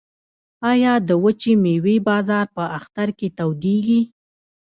[0.71, 4.01] آیا د وچې میوې بازار په اختر کې تودیږي؟